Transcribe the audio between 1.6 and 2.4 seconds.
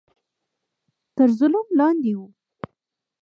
لاندې وو